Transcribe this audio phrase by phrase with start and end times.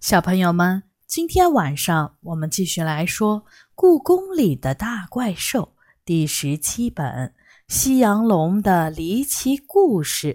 [0.00, 3.42] 小朋友们，今天晚上我们继续来说
[3.74, 5.74] 《故宫里的大怪兽》
[6.04, 7.06] 第十七本
[7.66, 10.34] 《西洋龙的离奇故事》。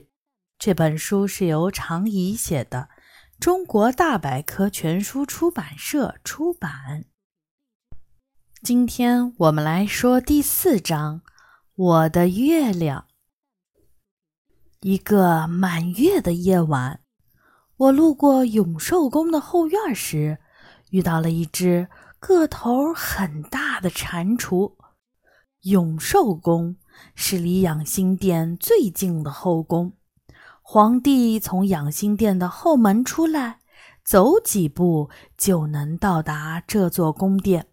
[0.60, 2.89] 这本书是由常怡写的，
[3.39, 7.05] 中国大百科全书出版社出版。
[8.61, 11.21] 今天我们来说第四章
[11.75, 13.07] 《我的月亮》。
[14.82, 17.02] 一个满月的夜晚。
[17.84, 20.38] 我路过永寿宫的后院时，
[20.92, 24.75] 遇到了一只个头很大的蟾蜍。
[25.64, 26.78] 永寿宫
[27.14, 29.92] 是离养心殿最近的后宫，
[30.61, 33.59] 皇帝从养心殿的后门出来，
[34.06, 37.67] 走几步就能到达这座宫殿。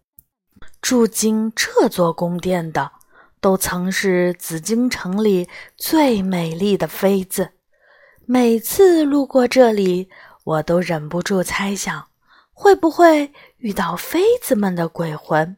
[0.81, 2.91] 住进这座宫殿的，
[3.39, 7.51] 都曾是紫禁城里最美丽的妃子。
[8.33, 10.09] 每次路过这里，
[10.45, 12.07] 我都忍不住猜想，
[12.53, 15.57] 会不会遇到妃子们的鬼魂？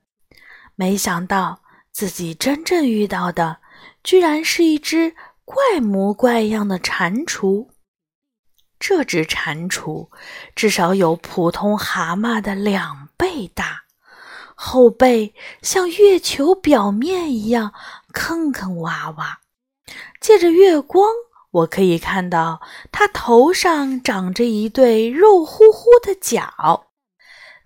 [0.74, 3.58] 没想到自己真正遇到的，
[4.04, 5.14] 居然是一只
[5.46, 7.68] 怪模怪样的蟾蜍。
[8.80, 10.10] 这只蟾蜍
[10.56, 13.84] 至少有普通蛤蟆的两倍大，
[14.56, 17.72] 后背像月球表面一样
[18.12, 19.36] 坑坑洼洼，
[20.20, 21.08] 借着月光。
[21.54, 26.88] 我可以看到它头上长着一对肉乎乎的角，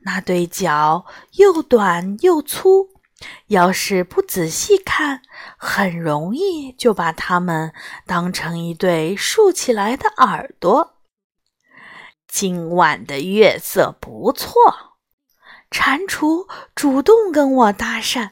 [0.03, 1.05] 那对角
[1.37, 2.89] 又短又粗，
[3.47, 5.21] 要是不仔细看，
[5.57, 7.73] 很容易就把它们
[8.05, 10.97] 当成一对竖起来的耳朵。
[12.27, 14.51] 今晚的月色不错，
[15.71, 18.31] 蟾蜍主动跟我搭讪。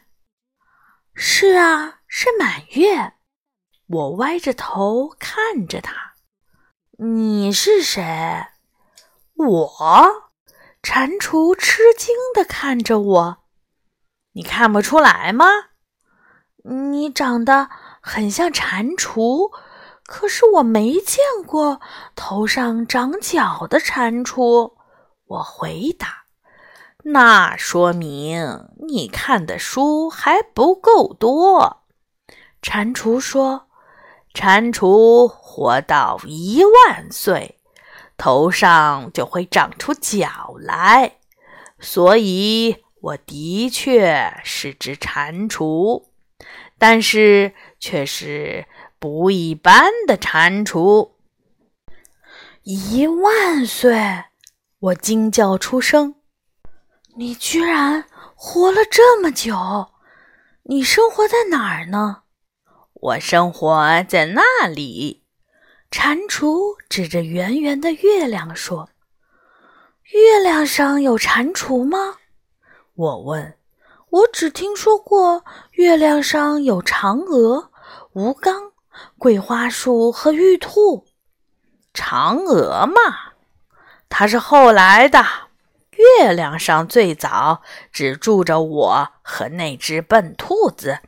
[1.13, 3.13] 是啊，是满月。
[3.87, 6.15] 我歪着头看着他，
[6.97, 8.01] 你是谁？
[9.35, 9.71] 我，
[10.81, 13.37] 蟾蜍吃惊的看着我，
[14.31, 15.45] 你看不出来吗？
[16.63, 17.69] 你长得
[18.01, 19.51] 很像蟾蜍，
[20.07, 21.79] 可是我没见过
[22.15, 24.73] 头上长角的蟾蜍。
[25.27, 26.23] 我回答，
[27.03, 31.83] 那说明你看的书还不够多。
[32.63, 33.67] 蟾蜍说。
[34.35, 37.57] 蟾蜍活到一万岁，
[38.17, 41.19] 头上就会长出角来，
[41.79, 46.03] 所以我的确是只蟾蜍，
[46.77, 48.67] 但是却是
[48.99, 51.11] 不一般的蟾蜍。
[52.63, 54.25] 一万岁！
[54.79, 56.15] 我惊叫出声
[57.15, 59.91] ：“你居然活了这么久！
[60.63, 62.23] 你生活在哪儿呢？”
[63.05, 65.21] 我生活在那里，
[65.91, 68.89] 蟾蜍指着圆圆的月亮说
[70.11, 72.15] ：“月亮上有蟾蜍吗？”
[72.95, 73.59] 我问。
[74.09, 75.43] 我只听说过
[75.73, 77.69] 月亮上有嫦娥、
[78.13, 78.71] 吴刚、
[79.19, 81.05] 桂花树和玉兔。
[81.93, 83.33] 嫦娥嘛，
[84.09, 85.23] 它是后来的。
[86.19, 87.61] 月亮上最早
[87.91, 91.01] 只住着我和那只笨兔子。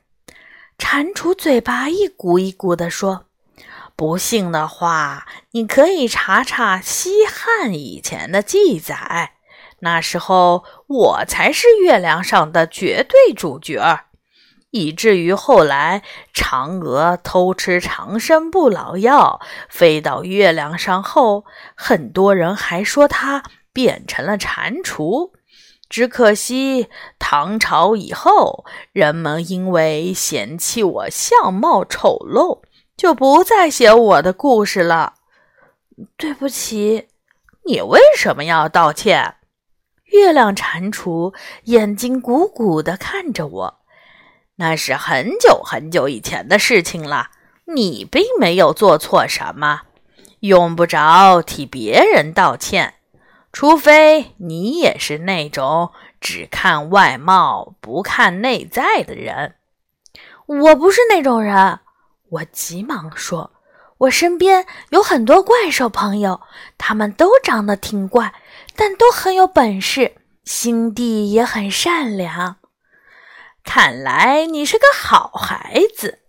[0.78, 3.26] 蟾蜍嘴巴一鼓一鼓地说
[3.98, 9.32] ：“不信的话，你可以查查西汉以前的记载。
[9.80, 14.06] 那时候我才是月亮上的绝对主角，
[14.70, 21.46] 以至于后来嫦娥偷吃长生不老药，飞到月亮上后，
[21.76, 25.32] 很多人还说她变成了蟾蜍。”
[25.90, 32.62] 只可惜，唐朝以后，人们因为嫌弃我相貌丑陋，
[32.98, 35.14] 就不再写我的故事了。
[36.18, 37.08] 对不起，
[37.66, 39.36] 你为什么要道歉？
[40.06, 41.34] 月亮蟾蜍
[41.64, 43.80] 眼睛鼓鼓地看着我。
[44.58, 47.30] 那是很久很久以前的事情了，
[47.66, 49.82] 你并没有做错什么，
[50.42, 52.96] 用不着替别人道歉。
[53.60, 55.92] 除非你也是那种
[56.22, 59.56] 只看外貌不看内在的人，
[60.46, 61.80] 我不是那种人。
[62.30, 63.54] 我急忙说
[63.98, 66.40] ：“我身边有很多怪兽朋友，
[66.78, 68.32] 他们都长得挺怪，
[68.76, 72.58] 但都很有本事，心地也很善良。
[73.64, 76.20] 看来你是个好孩子。”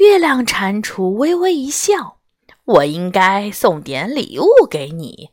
[0.00, 2.16] 月亮蟾蜍微微一笑
[2.64, 5.28] ：“我应该送点礼物给你。”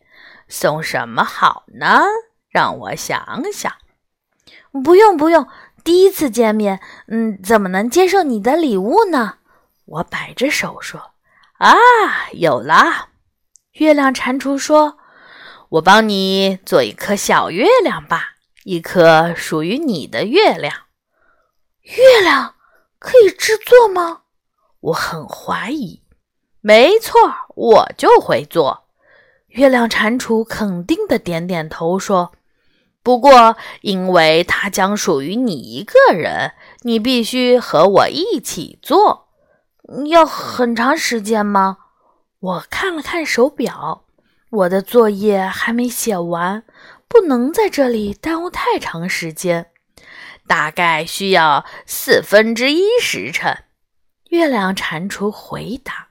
[0.49, 2.01] 送什么好呢？
[2.49, 3.71] 让我想想。
[4.83, 5.47] 不用不用，
[5.83, 9.35] 第一次见面，嗯，怎么能接受你的礼物呢？
[9.85, 11.13] 我摆着手说
[11.59, 11.77] ：“啊，
[12.33, 13.09] 有了。”
[13.73, 14.97] 月亮蟾蜍说
[15.69, 20.73] ：“我帮你做一颗小月亮吧，一颗属于你的月亮。
[21.83, 22.55] 月亮
[22.99, 24.21] 可以制作吗？
[24.79, 26.03] 我很怀疑。
[26.61, 27.19] 没错，
[27.55, 28.88] 我就会做。
[29.49, 32.31] 月亮蟾蜍肯定的点点头说。
[33.01, 36.51] 不过，因为它将属于你一个人，
[36.81, 39.29] 你必须和我一起做。
[40.09, 41.77] 要很长时间吗？
[42.39, 44.03] 我看了看手表，
[44.49, 46.63] 我的作业还没写完，
[47.07, 49.71] 不能在这里耽误太长时间。
[50.45, 53.63] 大概需要四分之一时辰。
[54.29, 56.08] 月亮蟾蜍回答：“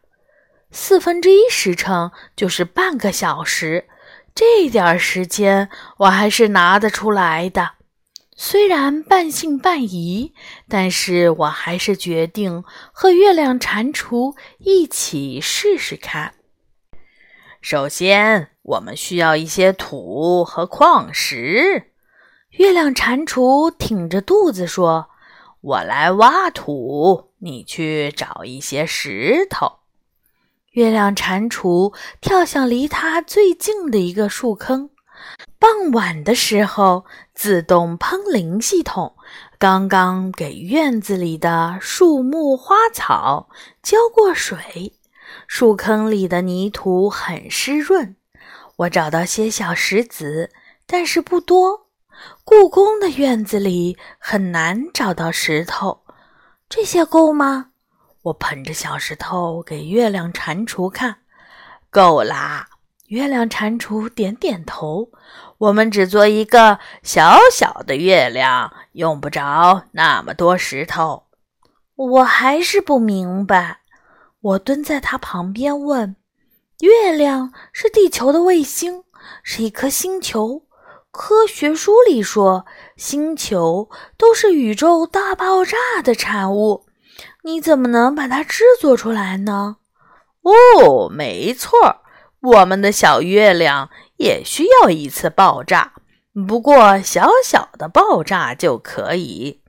[0.71, 3.87] 四分之一时辰就是半个小时。”
[4.35, 7.73] 这点时间我还是拿得出来的，
[8.37, 10.33] 虽然半信半疑，
[10.69, 12.63] 但是我还是决定
[12.93, 16.35] 和月亮蟾蜍一起试试看。
[17.61, 21.91] 首先，我们需要一些土和矿石。
[22.51, 25.11] 月亮蟾蜍挺着肚子说
[25.61, 29.81] ：“我来挖土，你去找一些石头。”
[30.79, 34.91] 月亮蟾蜍跳向离它最近的一个树坑。
[35.59, 37.05] 傍晚的时候，
[37.35, 39.17] 自动喷淋系统
[39.59, 43.49] 刚刚给院子里的树木花草
[43.83, 44.93] 浇过水，
[45.49, 48.15] 树坑里的泥土很湿润。
[48.77, 50.53] 我找到些小石子，
[50.87, 51.89] 但是不多。
[52.45, 56.03] 故宫的院子里很难找到石头，
[56.69, 57.71] 这些够吗？
[58.29, 61.19] 我捧着小石头给月亮蟾蜍看，
[61.91, 62.69] 够啦。
[63.07, 65.11] 月亮蟾蜍点点头。
[65.57, 71.25] 我们只做一个小小的月亮，用不着那么多石头。
[71.95, 73.81] 我还是不明白。
[74.41, 76.17] 我蹲在他旁边问
[76.81, 79.05] ：“月亮是地球的卫星，
[79.43, 80.65] 是一颗星球。
[81.11, 82.67] 科学书里说，
[82.97, 83.89] 星球
[84.19, 86.85] 都是宇宙大爆炸的产物。”
[87.49, 89.79] 你怎么能把它制作出来呢？
[90.43, 92.03] 哦，没错，
[92.41, 95.95] 我们的小月亮也需要一次爆炸，
[96.47, 99.63] 不过小小的爆炸就可以。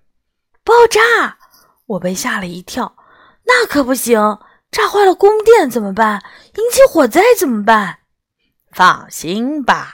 [0.65, 1.37] 爆炸！
[1.85, 2.97] 我被吓了一跳。
[3.45, 4.37] 那可不行，
[4.69, 6.21] 炸坏了宫殿怎么办？
[6.57, 7.99] 引起火灾怎么办？
[8.73, 9.93] 放心吧，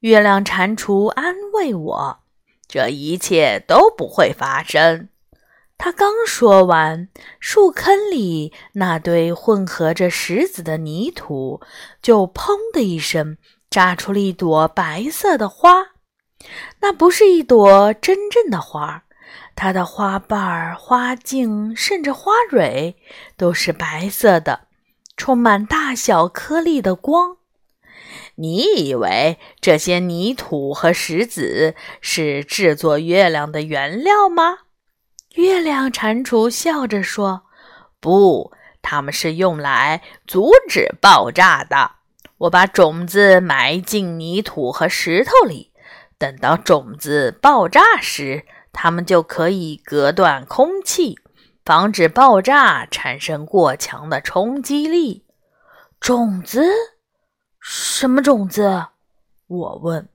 [0.00, 2.20] 月亮蟾蜍安慰我，
[2.68, 5.08] 这一切都不会发生。
[5.78, 7.08] 他刚说完，
[7.38, 11.60] 树坑里那堆混合着石子的泥土
[12.02, 13.38] 就“砰”的一声
[13.70, 15.92] 炸出了一朵白色的花。
[16.80, 19.04] 那不是一朵真正的花，
[19.54, 22.96] 它的花瓣、花茎甚至花蕊
[23.36, 24.62] 都是白色的，
[25.16, 27.36] 充满大小颗粒的光。
[28.34, 34.58] 你以为这些泥土和石子是制作月亮的原料吗？
[35.34, 37.42] 月亮蟾蜍笑着说
[38.00, 38.52] ：“不，
[38.82, 41.92] 它们是用来阻止爆炸的。
[42.38, 45.72] 我把种子埋进泥土和石头里，
[46.16, 51.18] 等到种子爆炸时，它们就可以隔断空气，
[51.64, 55.24] 防止爆炸产生过强的冲击力。”
[56.00, 56.64] 种子？
[57.60, 58.86] 什么种子？
[59.46, 60.08] 我问。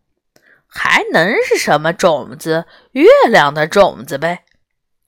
[0.76, 2.66] 还能是什么种子？
[2.94, 4.46] 月亮的种子呗。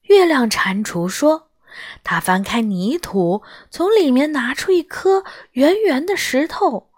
[0.07, 1.49] 月亮蟾蜍说
[2.03, 6.89] ：“他翻开泥土，从里面拿出一颗圆圆的石头。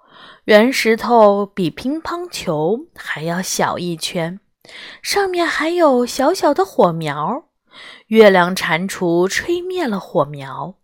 [0.45, 4.39] 圆石头比乒乓球还要小一圈，
[5.01, 7.45] 上面还有小小的火苗。
[8.07, 10.75] 月亮蟾蜍吹灭了火苗，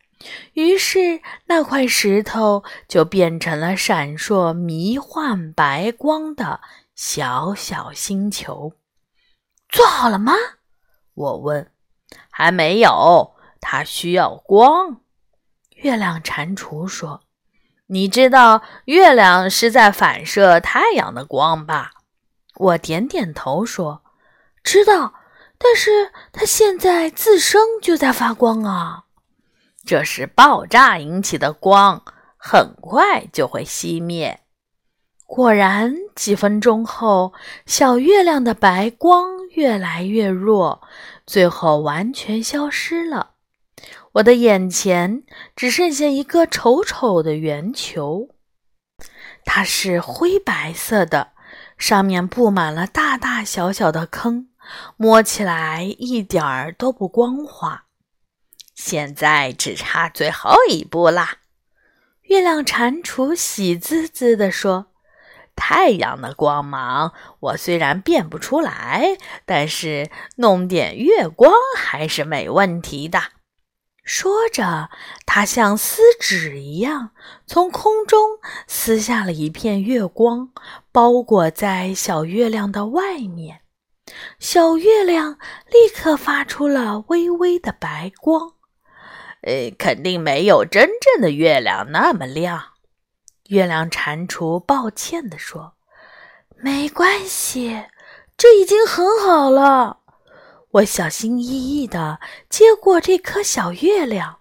[0.54, 6.62] 于是那块石头就变成了闪烁迷幻白光的
[6.94, 8.74] 小小星球。
[9.70, 10.34] 做好了吗？
[11.16, 11.70] 我问。”
[12.36, 15.02] 还没有，它需要光。
[15.76, 17.22] 月亮蟾蜍说
[17.86, 21.92] ：“你知道月亮是在反射太阳的光吧？”
[22.58, 24.02] 我点点头说
[24.64, 25.14] ：“知道，
[25.60, 29.04] 但是它现在自身就在发光啊。
[29.86, 32.04] 这是爆炸引起的光，
[32.36, 34.40] 很快就会熄灭。”
[35.26, 37.34] 果然，几分钟后，
[37.66, 40.82] 小月亮的白光越来越弱。
[41.26, 43.32] 最后完全消失了，
[44.14, 45.24] 我的眼前
[45.56, 48.30] 只剩下一个丑丑的圆球，
[49.46, 51.32] 它是灰白色的，
[51.78, 54.50] 上面布满了大大小小的坑，
[54.98, 57.86] 摸起来一点儿都不光滑。
[58.76, 61.38] 现在只差最后一步啦！
[62.24, 64.88] 月亮蟾蜍喜滋滋地说
[65.56, 73.20] ：“太阳的光芒，我虽然变不出来，但是弄点月光还是没问题的。
[74.04, 74.90] 说着，
[75.26, 77.12] 他像撕纸一样
[77.48, 78.20] 从空中
[78.68, 80.50] 撕下了一片月光，
[80.92, 83.62] 包裹在小月亮的外面。
[84.40, 85.40] 小月亮
[85.72, 88.52] 立刻发出了微微的白光。
[89.44, 92.73] 呃，肯定没有真正的月亮那么亮。
[93.54, 95.76] 月亮蟾蜍抱歉地说
[96.58, 97.86] ：“没关系，
[98.36, 100.00] 这已经很好了。”
[100.74, 102.20] 我小心翼翼地
[102.50, 104.40] 接过这颗小月亮，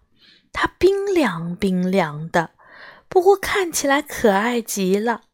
[0.51, 2.53] 它冰凉冰凉的，
[3.07, 5.25] 不过看起来可爱极了。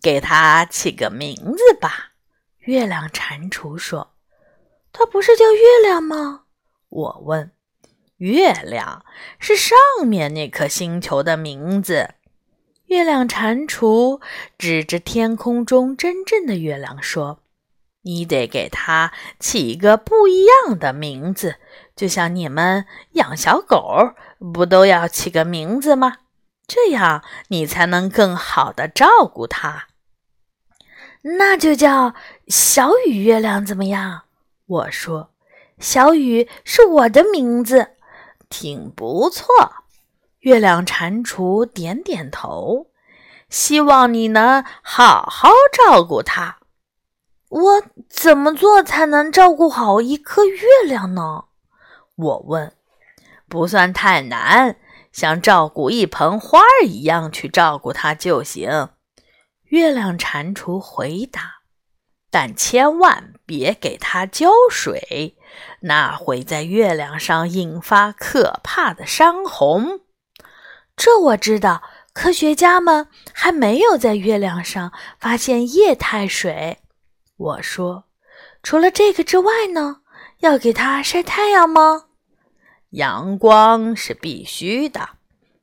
[0.00, 2.12] 给它起个名字吧，
[2.60, 4.14] 月亮蟾蜍说。
[4.92, 6.44] “它不是叫月亮吗？”
[6.88, 7.50] 我问。
[8.18, 9.04] “月亮
[9.40, 12.14] 是上面那颗星球的名字。”
[12.90, 14.20] 月亮蟾蜍
[14.58, 17.38] 指着天空中真正的月亮说。
[18.02, 21.56] 你得给它起一个不一样的名字，
[21.94, 24.14] 就像你们养小狗，
[24.52, 26.16] 不都要起个名字吗？
[26.66, 29.86] 这样你才能更好的照顾它。
[31.22, 32.14] 那就叫
[32.48, 34.22] 小雨月亮怎么样？
[34.66, 35.30] 我说，
[35.78, 37.90] 小雨是我的名字，
[38.48, 39.46] 挺不错。
[40.40, 42.88] 月亮蟾蜍点点头，
[43.48, 46.58] 希望你能好好照顾它。
[47.48, 51.44] 我怎么做才能照顾好一颗月亮呢？
[52.16, 52.72] 我问。
[53.48, 54.76] 不算太难，
[55.10, 58.90] 像照顾一盆花儿一样去照顾它就行。
[59.64, 61.56] 月亮蟾蜍回答。
[62.30, 65.36] 但千万别给它浇水，
[65.80, 70.02] 那会在月亮上引发可怕的山洪。
[71.02, 76.80] 这我知道，科学家们还没有在月亮上发现液态水。
[77.38, 78.04] 我说
[78.62, 80.02] ：“除了这个之外呢？
[80.40, 82.08] 要给它晒太阳吗？
[82.90, 85.08] 阳光是必须的，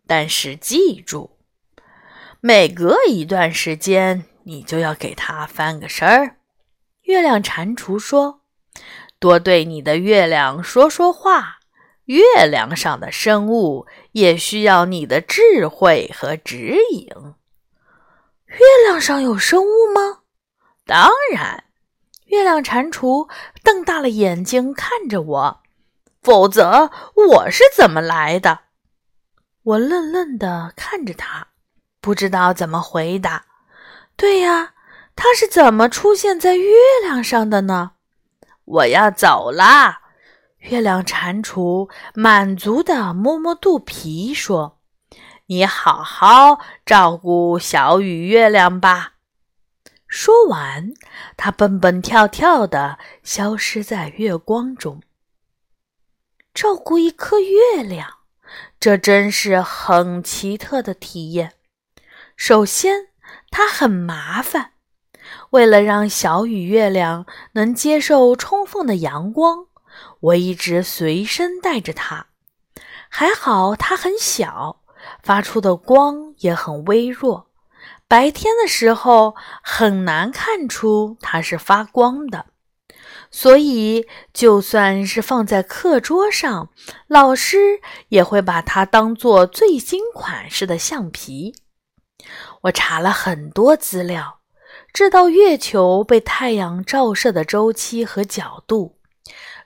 [0.07, 1.37] 但是记住，
[2.39, 6.37] 每隔一段时间你就要给它翻个身儿。”
[7.05, 8.41] 月亮蟾蜍说
[9.19, 11.56] ：“多对你的月亮说说话，
[12.07, 17.07] 月亮上的生物也需要你的智慧和指引。”
[18.47, 20.23] 月亮上有生物吗？
[20.85, 21.63] 当然。
[22.27, 23.29] 月亮蟾蜍
[23.63, 25.61] 瞪大了眼睛看着我，
[26.21, 28.59] 否则我是怎么来的？
[29.63, 31.47] 我愣愣地看着他，
[32.01, 33.45] 不知道怎么回答。
[34.17, 34.73] 对呀，
[35.15, 37.91] 他是怎么出现在月亮上的呢？
[38.65, 40.01] 我要走啦！
[40.59, 44.79] 月亮蟾蜍满足地摸摸肚皮说
[45.47, 49.13] ：“你好好照顾小雨月亮吧。”
[50.07, 50.93] 说完，
[51.35, 55.01] 它蹦蹦跳跳的消失在月光中。
[56.53, 58.19] 照顾一颗月亮，
[58.79, 61.53] 这真是很奇特的体验。
[62.35, 63.09] 首先，
[63.51, 64.71] 它很麻烦。
[65.51, 69.67] 为了让小雨月亮能接受充分的阳光，
[70.19, 72.27] 我一直随身带着它。
[73.09, 74.81] 还好它很小，
[75.23, 77.47] 发出的光也很微弱。
[78.07, 82.45] 白天的时候很难看出它是发光的，
[83.31, 86.69] 所以就算是放在课桌上，
[87.07, 91.55] 老师也会把它当做最新款式的橡皮。
[92.63, 94.39] 我查了很多资料，
[94.93, 98.96] 知道月球被太阳照射的周期和角度，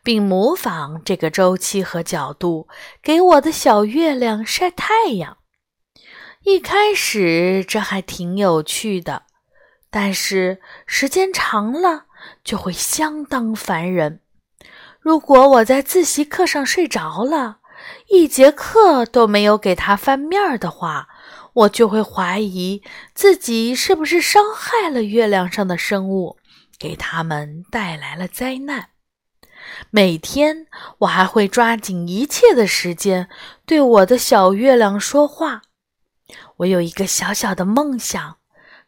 [0.03, 2.67] 并模仿这个周期和角度
[3.01, 5.37] 给我的小月亮晒太阳。
[6.43, 9.23] 一开始这还挺有趣的，
[9.91, 12.05] 但是时间长了
[12.43, 14.21] 就会相当烦人。
[14.99, 17.59] 如果我在自习课上睡着了，
[18.09, 21.07] 一节课都没有给他翻面的话，
[21.53, 22.81] 我就会怀疑
[23.13, 26.37] 自己是不是伤害了月亮上的生物，
[26.79, 28.89] 给他们带来了灾难。
[29.89, 30.67] 每天
[30.99, 33.29] 我还会抓紧一切的时间
[33.65, 35.61] 对我的小月亮说话。
[36.57, 38.37] 我有一个小小的梦想，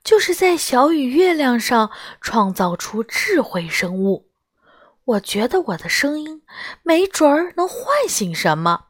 [0.03, 4.29] 就是在小雨月亮上创造出智慧生物。
[5.05, 6.43] 我觉得我的声音
[6.83, 8.85] 没准儿能唤醒什么，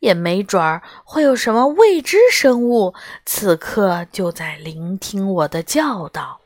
[0.00, 6.40] 也没准儿会有什么未知生物此刻就在聆听我的教导。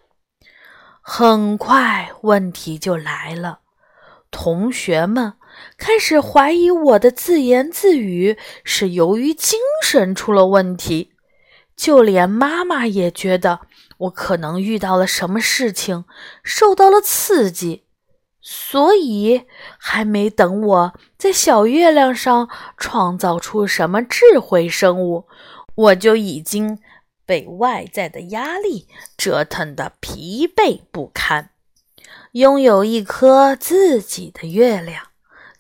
[1.01, 3.61] 很快，问题就来了，
[4.41, 5.33] 同学们
[5.77, 11.11] 开始怀疑我的自言自语是由于精神出了问题。
[11.75, 13.63] 就连妈妈也觉得
[13.99, 16.05] 我可能遇到了什么事情，
[16.45, 17.83] 受到了刺激，
[18.41, 19.43] 所以
[19.77, 25.27] 还没等我在小月亮上创造出什么智慧生物，
[25.75, 26.79] 我就已经
[27.27, 31.51] 被外在的压力折腾得疲惫不堪。
[32.39, 35.09] 拥有一颗自己的月亮，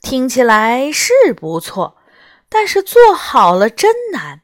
[0.00, 1.96] 听起来是不错，
[2.48, 4.42] 但是做好了真难。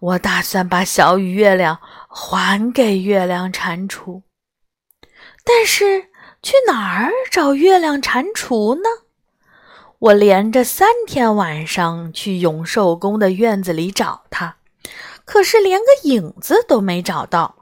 [0.00, 4.22] 我打算把小雨月亮还给月亮蟾蜍，
[5.44, 6.04] 但是
[6.42, 8.88] 去哪儿找月亮蟾蜍呢？
[9.98, 14.56] 我连着三天晚上去永寿宫的院子里找它，
[15.26, 17.56] 可是连个影子都没找到。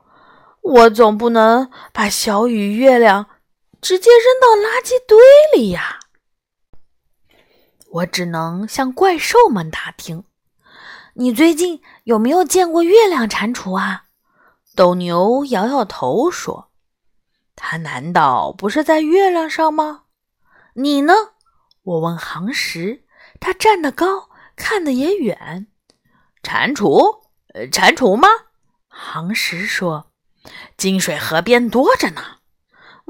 [0.63, 3.27] 我总不能把小雨月亮
[3.81, 5.19] 直接扔到垃圾堆
[5.55, 6.01] 里呀！
[7.89, 10.25] 我只能向怪兽们打听。
[11.15, 14.05] 你最近有没有见过月亮蟾蜍啊？
[14.75, 16.71] 斗牛摇摇头说
[17.57, 20.03] ：“它难道不是在月亮上吗？”
[20.75, 21.15] 你呢？
[21.83, 23.05] 我问杭石，
[23.41, 25.69] 他站得高，看得也远。
[26.43, 27.23] 蟾蜍？
[27.55, 28.29] 呃，蟾蜍吗？
[28.89, 30.11] 杭石说
[30.77, 32.36] ：“金水河边多着呢，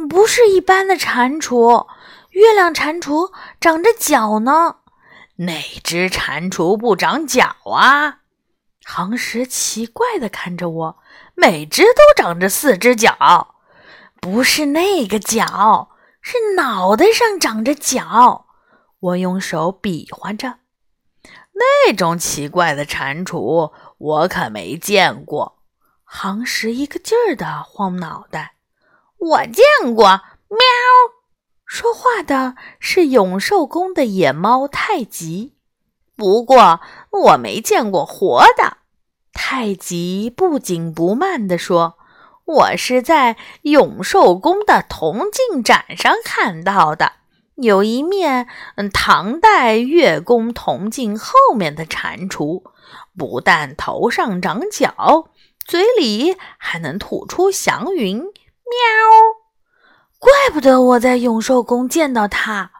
[0.09, 1.87] 不是一般的蟾蜍，
[2.31, 4.77] 月亮蟾蜍长着脚呢。”
[5.39, 8.21] 哪只蟾蜍不长脚啊？
[8.85, 10.99] 杭石奇怪地看着我，
[11.35, 13.57] 每只都长着四只脚，
[14.21, 15.91] 不是那个脚，
[16.23, 18.47] 是脑袋上长着角。
[19.01, 20.61] 我用手比划着，
[21.53, 25.63] 那种奇怪的蟾蜍我可没见过。
[26.03, 28.56] 杭石一个劲儿地晃脑袋，
[29.19, 30.05] 我见过，
[30.49, 30.59] 喵。
[31.65, 35.55] 说话的是永寿宫的野猫太极，
[36.15, 36.81] 不过
[37.11, 38.79] 我没见过活的。
[39.33, 41.99] 太极不紧不慢地说
[42.47, 47.13] ：“我是在永寿宫的铜镜展上看到的，
[47.57, 48.47] 有一面
[48.93, 52.63] 唐代月宫铜镜后面的蟾蜍，
[53.19, 55.31] 不但头上长角，
[55.65, 58.23] 嘴里还能吐出祥云，
[58.71, 59.47] 喵。”
[60.19, 62.71] 怪不得我在永寿宫见到他，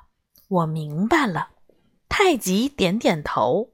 [0.49, 1.49] 我明白了。
[2.09, 3.71] 太极点点头，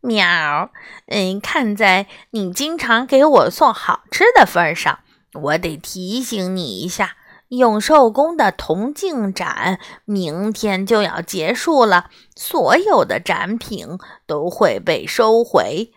[0.00, 0.70] 喵。
[1.06, 5.00] 嗯，看在你经常给我送好吃的份上，
[5.34, 7.16] 我得提醒你一下，
[7.48, 13.86] 永寿宫的铜镜展明天就要结束了，所有的展品
[14.26, 15.92] 都会被收回。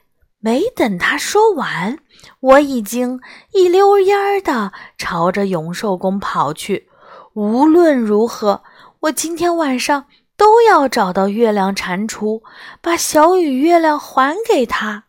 [0.45, 1.97] 没等他说完，
[2.39, 3.19] 我已经
[3.53, 6.87] 一溜烟儿的朝着永寿宫跑去。
[7.33, 8.61] 无论如何，
[8.99, 10.05] 我今天晚上
[10.37, 12.43] 都要找到月亮蟾蜍，
[12.79, 15.05] 把小雨月亮还给他。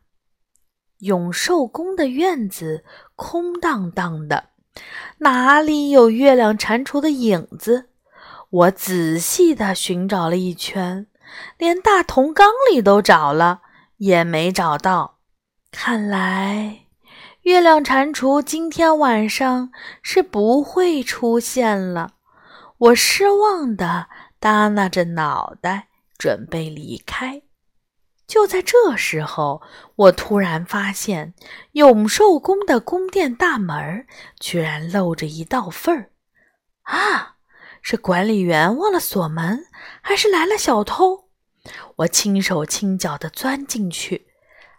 [1.01, 2.83] 永寿宫的院子
[3.15, 4.45] 空荡荡的，
[5.19, 7.91] 哪里有月亮蟾蜍的影子？
[8.49, 11.07] 我仔细地寻找了一圈，
[11.59, 13.61] 连大铜缸里都找了，
[13.99, 15.16] 也没找到。
[15.71, 16.87] 看来，
[17.43, 19.71] 月亮蟾蜍今天晚上
[20.03, 22.15] 是不会出现了。
[22.79, 24.09] 我失望地
[24.41, 27.43] 耷拉着脑袋，准备离开。
[28.27, 29.63] 就在这时候，
[29.95, 31.35] 我突然发现
[31.73, 34.07] 永寿宫的宫殿大门
[34.41, 36.11] 居然露着一道缝儿。
[36.83, 37.37] 啊，
[37.83, 39.67] 是管理员忘了锁门，
[40.03, 41.29] 还是来了小偷？
[41.97, 44.27] 我轻手轻脚地钻进去，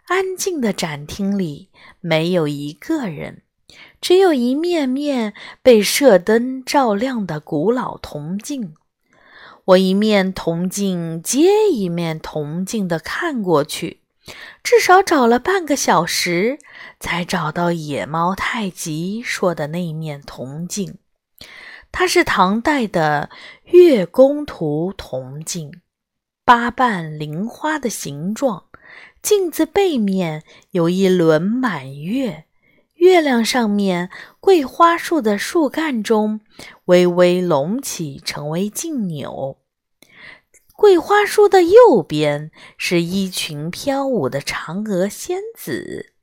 [0.08, 1.68] 安静的展厅里
[2.00, 3.42] 没有一个人。
[4.00, 8.74] 只有一面面被射灯照亮的古老铜镜，
[9.66, 14.00] 我一面铜镜接一面铜镜的看过去，
[14.62, 16.58] 至少找了半个小时，
[16.98, 20.96] 才找到野猫太极说的那面铜镜。
[21.92, 23.28] 它是唐代的
[23.64, 25.82] 月宫图铜镜，
[26.46, 28.67] 八瓣菱花的形状，
[29.28, 32.46] 镜子背面有一轮满月。
[32.94, 34.08] 月亮上面，
[34.40, 36.40] 桂花树的树干中
[36.86, 39.58] 微微隆起，成为镜钮。
[40.72, 46.14] 桂花树的右边是一群飘舞的嫦娥仙子，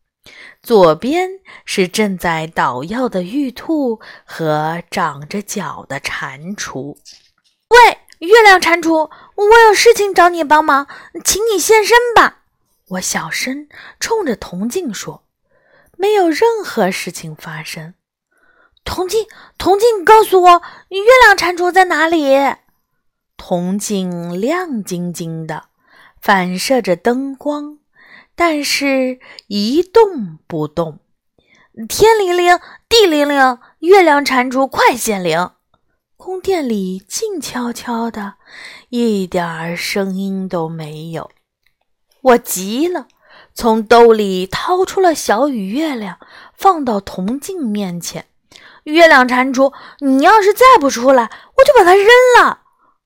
[0.63, 1.29] 左边
[1.63, 6.97] 是正在捣药的玉兔和长着脚的蟾蜍。
[7.69, 10.87] 喂，月亮蟾蜍，我有事情找你帮忙，
[11.23, 12.41] 请你现身吧！
[12.89, 13.67] 我小声
[13.99, 15.25] 冲着铜镜说。
[15.97, 17.93] 没有任何事情发生。
[18.83, 19.25] 铜镜，
[19.57, 22.35] 铜镜，告诉我，月亮蟾蜍在哪里？
[23.37, 25.69] 铜镜亮晶晶的，
[26.21, 27.79] 反射着灯光，
[28.35, 30.99] 但是一动不动。
[31.87, 35.51] 天灵灵，地灵灵，月亮蟾蜍快显灵！
[36.17, 38.35] 宫殿里静悄悄的，
[38.89, 41.31] 一点儿声音都没有。
[42.25, 43.07] 我急了，
[43.53, 46.17] 从兜里掏出了小雨月亮，
[46.57, 48.25] 放到铜镜面前。
[48.85, 52.07] 月亮蟾蜍，你要是再不出来，我就把它扔
[52.39, 52.61] 了！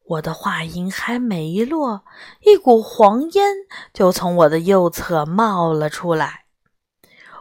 [0.06, 2.06] 我的话音还没落，
[2.46, 3.56] 一股黄烟
[3.94, 6.46] 就从我的右侧冒了出来。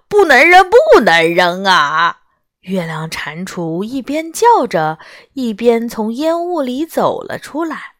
[0.08, 2.22] 不能扔，不能扔啊！
[2.62, 4.98] 月亮蟾蜍一边叫着，
[5.34, 7.97] 一边从烟雾里走了出来。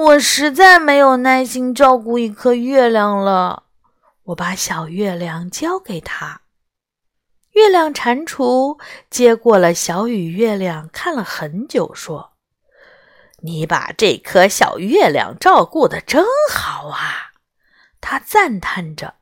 [0.00, 3.64] 我实在没有耐心照顾一颗月亮了。
[4.22, 6.40] 我把小月亮交给他。
[7.50, 8.78] 月亮蟾蜍
[9.10, 12.32] 接过了小雨月亮，看了很久，说
[13.44, 17.32] ：“你把这颗小月亮照顾得真好啊！”
[18.00, 19.16] 他赞叹着。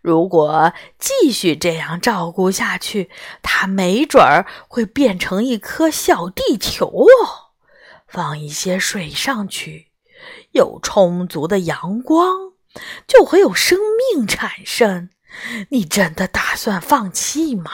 [0.00, 3.10] 如果继续这样照顾下去，
[3.42, 7.52] 它没准儿会变成一颗小地球哦。
[8.06, 9.87] 放一些水上去，
[10.58, 12.52] 有充足的阳光，
[13.06, 15.08] 就会有生命产生。
[15.70, 17.70] 你真的打算放弃吗？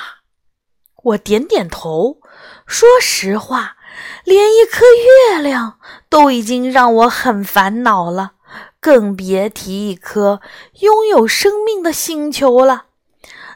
[1.03, 2.19] 我点点头。
[2.67, 3.77] 说实话，
[4.25, 4.85] 连一颗
[5.33, 8.33] 月亮都已经让我很烦恼了。
[8.81, 10.43] 更别提一颗
[10.81, 12.85] 拥有生命的星球了。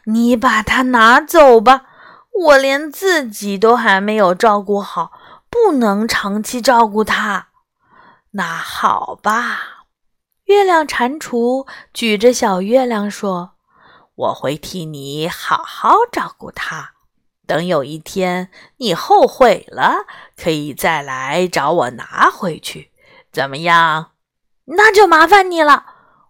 [0.04, 1.82] 你把它拿走吧，
[2.46, 5.12] 我连自己都还没有照顾好，
[5.50, 7.47] 不能长期照顾它。
[8.32, 9.86] 那好吧，
[10.44, 13.52] 月亮蟾蜍举着小月亮说
[14.14, 16.92] ：“我会替你好好照顾它。
[17.46, 20.04] 等有一天你后悔了，
[20.36, 22.90] 可以再来找我拿回去，
[23.32, 24.10] 怎么样？”
[24.76, 25.86] 那就麻烦你了。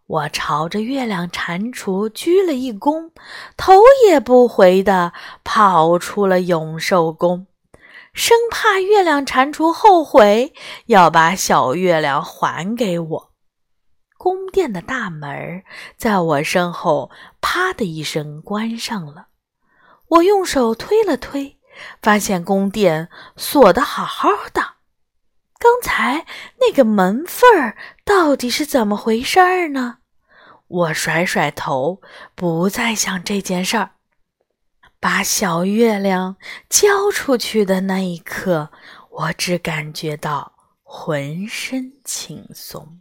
[0.07, 3.11] 我朝着月亮蟾蜍鞠了一躬，
[3.57, 3.75] 头
[4.07, 7.48] 也不回地跑出了永寿宫，
[8.19, 10.53] 生怕月亮蟾蜍后悔
[10.87, 13.33] 要把小月亮还给我。
[14.17, 15.63] 宫殿的大门
[15.97, 19.29] 在我身后“啪”的一声关上了。
[20.09, 21.59] 我用手推了推，
[22.03, 24.63] 发现宫殿锁得好好的。
[25.61, 26.27] 刚才
[26.61, 29.99] 那个门缝儿到底是怎么回事儿呢？
[30.67, 32.01] 我甩甩头，
[32.35, 33.93] 不再想这件事儿。
[35.01, 36.37] 把小月亮
[36.69, 38.71] 交出去的那一刻，
[39.11, 43.01] 我只感觉到浑身轻松。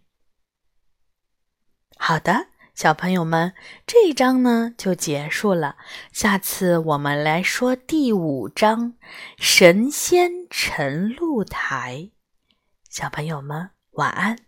[1.98, 3.54] 好的，小朋友们，
[3.88, 5.78] 这一章呢就结束了。
[6.12, 8.94] 下次我们来说第五章
[9.38, 11.96] 《神仙沉露台》。
[12.90, 14.47] 小朋友们，晚安。